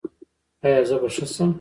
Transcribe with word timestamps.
ایا 0.63 0.81
زه 0.89 0.95
به 1.01 1.07
ښه 1.15 1.25
شم؟ 1.33 1.49